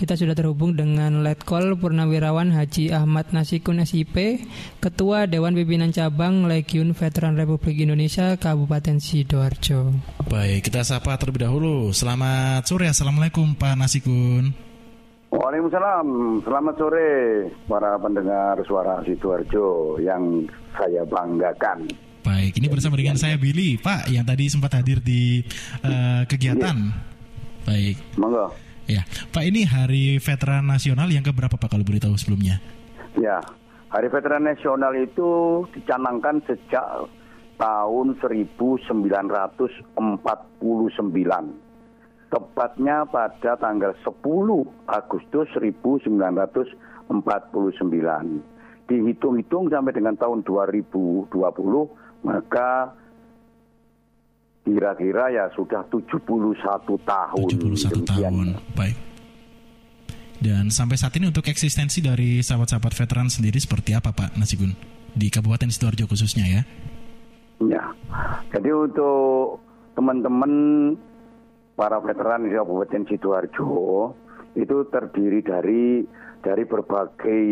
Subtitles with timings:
[0.00, 4.40] Kita sudah terhubung dengan Letkol Purnawirawan Haji Ahmad Nasikun SIP,
[4.80, 9.92] Ketua Dewan Pimpinan Cabang Legiun Veteran Republik Indonesia Kabupaten Sidoarjo.
[10.24, 11.92] Baik, kita sapa terlebih dahulu.
[11.92, 14.56] Selamat sore, Assalamualaikum Pak Nasikun.
[15.36, 16.06] Waalaikumsalam,
[16.48, 17.10] selamat sore
[17.68, 20.48] para pendengar suara Sidoarjo yang
[20.80, 21.92] saya banggakan.
[22.24, 25.44] Baik, ini bersama dengan saya Billy, Pak, yang tadi sempat hadir di
[25.84, 26.88] uh, kegiatan.
[26.88, 27.68] Iya.
[27.68, 27.96] Baik.
[28.16, 28.69] Monggo.
[28.88, 32.58] Ya, Pak ini Hari Veteran Nasional yang keberapa Pak kalau boleh tahu sebelumnya?
[33.18, 33.42] Ya,
[33.90, 37.10] Hari Veteran Nasional itu dicanangkan sejak
[37.60, 39.98] tahun 1949.
[42.30, 47.10] Tepatnya pada tanggal 10 Agustus 1949.
[48.86, 51.30] Dihitung-hitung sampai dengan tahun 2020,
[52.22, 52.94] maka
[54.70, 56.46] kira-kira ya sudah 71
[57.02, 57.48] tahun.
[57.50, 58.96] 71 tahun, baik.
[60.40, 64.72] Dan sampai saat ini untuk eksistensi dari sahabat-sahabat veteran sendiri seperti apa Pak Nasigun
[65.12, 66.62] di Kabupaten Sidoarjo khususnya ya?
[67.60, 67.84] Ya,
[68.48, 69.60] jadi untuk
[69.92, 70.52] teman-teman
[71.76, 74.16] para veteran di Kabupaten Sidoarjo
[74.56, 76.08] itu terdiri dari
[76.40, 77.42] dari berbagai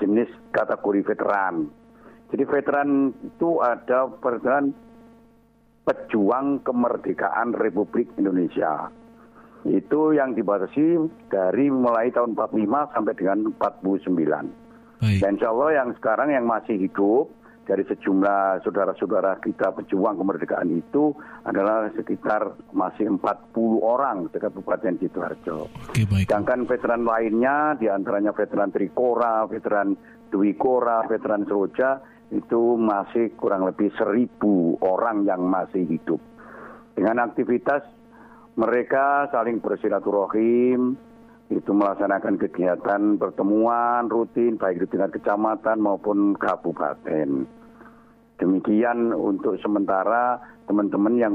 [0.00, 1.68] jenis kategori veteran.
[2.32, 4.72] Jadi veteran itu ada veteran
[5.88, 8.92] pejuang kemerdekaan Republik Indonesia.
[9.64, 14.68] Itu yang dibatasi dari mulai tahun 45 sampai dengan 49.
[15.00, 15.20] Baik.
[15.24, 17.32] Dan insya Allah yang sekarang yang masih hidup
[17.64, 21.12] dari sejumlah saudara-saudara kita pejuang kemerdekaan itu
[21.44, 23.20] adalah sekitar masih 40
[23.84, 25.68] orang di Kabupaten Sidoarjo.
[25.68, 26.28] Oke, baik.
[26.28, 29.92] Sedangkan veteran lainnya, di antaranya veteran Trikora, veteran
[30.32, 36.20] Dwi Kora, veteran Seroja, itu masih kurang lebih seribu orang yang masih hidup.
[36.92, 37.86] Dengan aktivitas
[38.58, 40.98] mereka saling bersilaturahim,
[41.48, 47.48] itu melaksanakan kegiatan pertemuan rutin baik di tingkat kecamatan maupun kabupaten.
[48.38, 51.34] Demikian untuk sementara teman-teman yang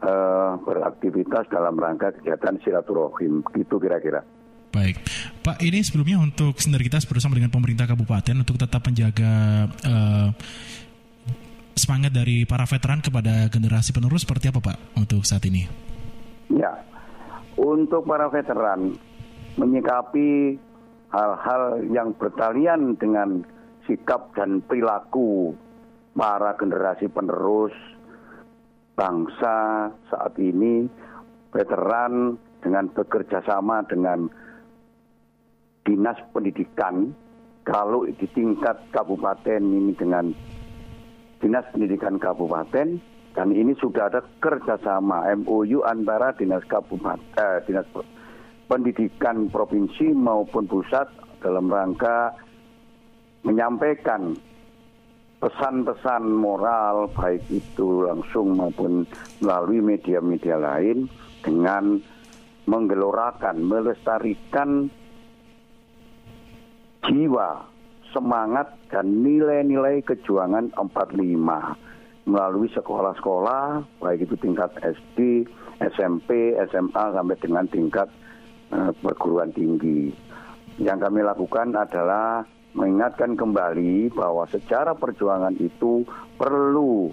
[0.00, 4.24] uh, beraktivitas dalam rangka kegiatan silaturahim, itu kira-kira.
[4.72, 4.96] Baik,
[5.42, 5.58] Pak.
[5.58, 10.30] Ini sebelumnya untuk sinergitas bersama dengan pemerintah kabupaten untuk tetap menjaga uh,
[11.74, 15.66] semangat dari para veteran kepada generasi penerus seperti apa, Pak, untuk saat ini?
[16.46, 16.86] Ya,
[17.58, 18.94] untuk para veteran
[19.58, 20.56] menyikapi
[21.10, 23.42] hal-hal yang bertalian dengan
[23.90, 25.58] sikap dan perilaku
[26.14, 27.74] para generasi penerus
[28.94, 30.86] bangsa saat ini
[31.50, 34.30] veteran dengan bekerja sama dengan
[35.82, 37.10] dinas pendidikan
[37.62, 40.34] kalau di tingkat kabupaten ini dengan
[41.38, 42.98] dinas pendidikan kabupaten
[43.32, 47.86] dan ini sudah ada kerjasama MOU antara dinas kabupaten eh, dinas
[48.66, 51.10] pendidikan provinsi maupun pusat
[51.42, 52.34] dalam rangka
[53.42, 54.38] menyampaikan
[55.42, 59.02] pesan-pesan moral baik itu langsung maupun
[59.42, 61.10] melalui media-media lain
[61.42, 61.98] dengan
[62.70, 64.86] menggelorakan, melestarikan
[67.06, 67.66] jiwa,
[68.12, 75.42] semangat dan nilai-nilai kejuangan 45 melalui sekolah-sekolah baik itu tingkat SD,
[75.82, 78.06] SMP, SMA sampai dengan tingkat
[78.70, 80.14] uh, perguruan tinggi.
[80.78, 86.06] Yang kami lakukan adalah mengingatkan kembali bahwa secara perjuangan itu
[86.38, 87.12] perlu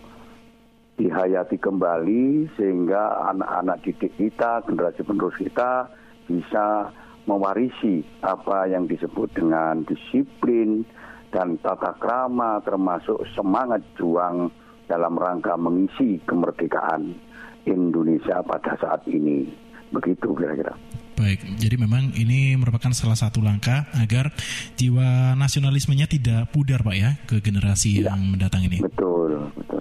[0.99, 5.87] dihayati kembali sehingga anak-anak didik kita, generasi penerus kita
[6.27, 6.91] bisa
[7.29, 10.81] mewarisi apa yang disebut dengan disiplin
[11.29, 14.49] dan tata krama termasuk semangat juang
[14.89, 17.13] dalam rangka mengisi kemerdekaan
[17.69, 19.45] Indonesia pada saat ini.
[19.93, 20.73] Begitu kira-kira.
[21.19, 24.31] Baik, jadi memang ini merupakan salah satu langkah agar
[24.79, 28.79] jiwa nasionalismenya tidak pudar Pak ya ke generasi ya, yang mendatang ini.
[28.79, 29.78] Betul, betul.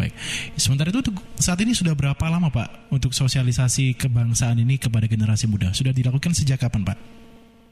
[0.00, 0.16] Baik.
[0.56, 5.76] Sementara itu saat ini sudah berapa lama Pak untuk sosialisasi kebangsaan ini kepada generasi muda?
[5.76, 6.96] Sudah dilakukan sejak kapan Pak?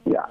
[0.04, 0.24] Ya,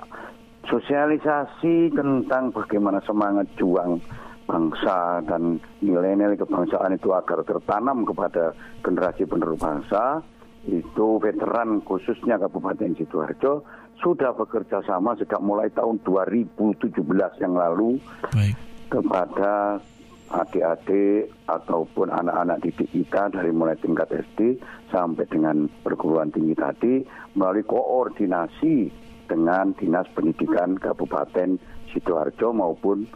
[0.69, 3.97] sosialisasi tentang bagaimana semangat juang
[4.45, 8.53] bangsa dan nilai-nilai kebangsaan itu agar tertanam kepada
[8.85, 10.23] generasi penerus bangsa
[10.67, 13.63] itu veteran khususnya Kabupaten Sidoarjo
[13.99, 17.01] sudah bekerja sama sejak mulai tahun 2017
[17.43, 17.97] yang lalu
[18.31, 18.55] Baik.
[18.87, 19.79] kepada
[20.27, 24.59] adik-adik ataupun anak-anak didik kita dari mulai tingkat SD
[24.91, 26.99] sampai dengan perguruan tinggi tadi
[27.39, 28.91] melalui koordinasi
[29.27, 31.59] dengan Dinas Pendidikan Kabupaten
[31.91, 33.07] Sidoarjo maupun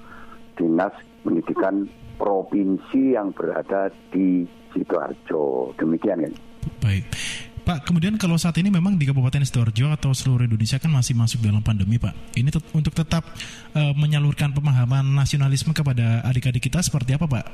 [0.56, 5.74] Dinas Pendidikan Provinsi yang berada di Sidoarjo.
[5.76, 6.34] Demikian kan.
[6.86, 7.04] Baik.
[7.62, 11.46] Pak, kemudian kalau saat ini memang di Kabupaten Sidoarjo atau seluruh Indonesia kan masih masuk
[11.46, 12.34] dalam pandemi, Pak.
[12.34, 13.22] Ini untuk tetap
[13.78, 17.46] uh, menyalurkan pemahaman nasionalisme kepada adik-adik kita seperti apa, Pak?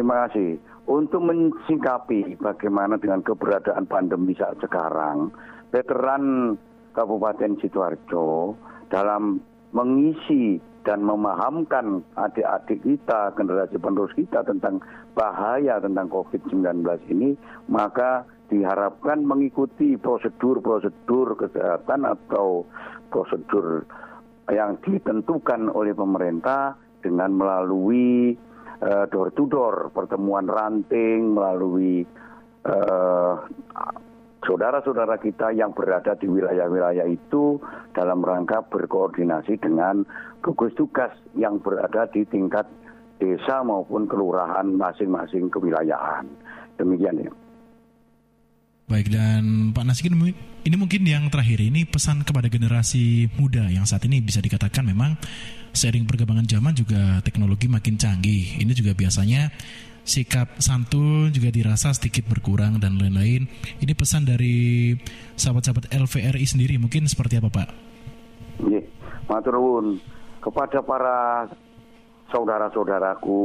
[0.00, 0.56] Terima kasih.
[0.90, 5.30] Untuk mensingkapi bagaimana dengan keberadaan pandemi saat sekarang,
[5.70, 6.56] veteran
[6.96, 8.58] Kabupaten Sidoarjo
[8.90, 9.38] dalam
[9.70, 14.80] mengisi dan memahamkan adik-adik kita, generasi penerus kita tentang
[15.12, 16.80] bahaya tentang COVID-19
[17.12, 17.36] ini,
[17.68, 22.64] maka diharapkan mengikuti prosedur-prosedur kesehatan atau
[23.12, 23.84] prosedur
[24.50, 26.74] yang ditentukan oleh pemerintah
[27.04, 28.34] dengan melalui
[28.82, 32.02] uh, door to door, pertemuan ranting, melalui
[32.66, 33.38] uh,
[34.50, 37.62] saudara-saudara kita yang berada di wilayah-wilayah itu
[37.94, 40.02] dalam rangka berkoordinasi dengan
[40.42, 42.66] gugus tugas yang berada di tingkat
[43.22, 46.26] desa maupun kelurahan masing-masing kewilayahan.
[46.82, 47.30] Demikian ya.
[48.90, 50.18] Baik dan Pak Nasikin
[50.66, 55.14] ini mungkin yang terakhir ini pesan kepada generasi muda yang saat ini bisa dikatakan memang
[55.70, 58.58] sering perkembangan zaman juga teknologi makin canggih.
[58.58, 59.46] Ini juga biasanya
[60.02, 63.46] sikap santun juga dirasa sedikit berkurang dan lain-lain.
[63.78, 64.98] Ini pesan dari
[65.38, 67.68] sahabat-sahabat LVRI sendiri mungkin seperti apa Pak?
[68.66, 68.82] Iya,
[69.30, 70.02] maturun
[70.42, 71.46] kepada para
[72.34, 73.42] saudara-saudaraku,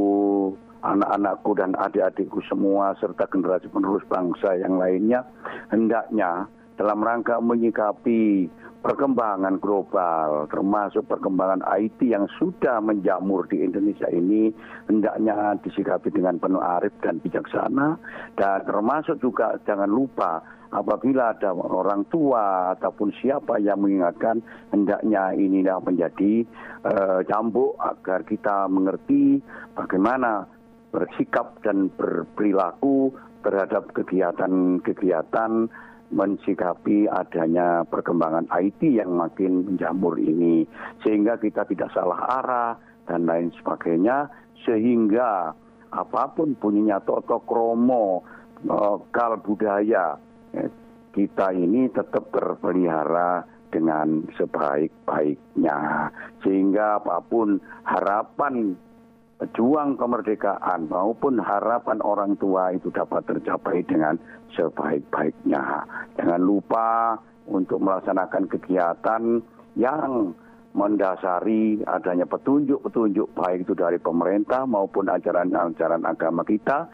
[0.94, 5.26] anak-anakku dan adik-adikku semua serta generasi penerus bangsa yang lainnya
[5.74, 6.46] hendaknya
[6.76, 8.46] dalam rangka menyikapi
[8.84, 14.54] perkembangan global termasuk perkembangan IT yang sudah menjamur di Indonesia ini
[14.86, 17.98] hendaknya disikapi dengan penuh arif dan bijaksana
[18.38, 20.38] dan termasuk juga jangan lupa
[20.70, 26.46] apabila ada orang tua ataupun siapa yang mengingatkan hendaknya inilah menjadi
[26.86, 29.42] uh, cambuk agar kita mengerti
[29.74, 30.55] bagaimana
[30.90, 33.12] bersikap dan berperilaku
[33.42, 35.70] terhadap kegiatan-kegiatan
[36.06, 40.62] mensikapi adanya perkembangan IT yang makin menjamur ini
[41.02, 42.72] sehingga kita tidak salah arah
[43.10, 44.30] dan lain sebagainya
[44.62, 45.50] sehingga
[45.90, 48.22] apa pun bunyinya toto kromo
[48.62, 50.14] eh, kal budaya
[50.54, 50.70] eh,
[51.16, 55.78] kita ini tetap terpelihara dengan sebaik-baiknya.
[56.44, 57.56] Sehingga apa pun
[57.88, 58.76] harapan
[59.36, 64.16] pejuang kemerdekaan maupun harapan orang tua itu dapat tercapai dengan
[64.56, 65.84] sebaik-baiknya.
[66.16, 69.22] Jangan lupa untuk melaksanakan kegiatan
[69.76, 70.32] yang
[70.76, 76.92] mendasari adanya petunjuk-petunjuk baik itu dari pemerintah maupun ajaran-ajaran agama kita.